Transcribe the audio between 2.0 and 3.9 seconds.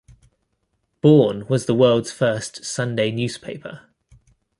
first Sunday newspaper.